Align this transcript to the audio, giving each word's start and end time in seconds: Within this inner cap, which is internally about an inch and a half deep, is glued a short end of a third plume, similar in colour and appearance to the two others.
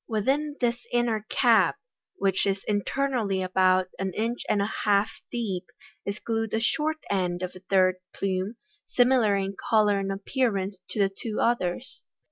Within 0.07 0.55
this 0.59 0.83
inner 0.91 1.27
cap, 1.29 1.75
which 2.15 2.47
is 2.47 2.63
internally 2.67 3.43
about 3.43 3.89
an 3.99 4.13
inch 4.15 4.41
and 4.49 4.59
a 4.59 4.71
half 4.85 5.11
deep, 5.31 5.67
is 6.07 6.17
glued 6.17 6.55
a 6.55 6.59
short 6.59 6.97
end 7.11 7.43
of 7.43 7.55
a 7.55 7.59
third 7.59 7.97
plume, 8.11 8.55
similar 8.87 9.35
in 9.35 9.55
colour 9.69 9.99
and 9.99 10.11
appearance 10.11 10.79
to 10.89 10.99
the 10.99 11.09
two 11.15 11.39
others. 11.39 12.01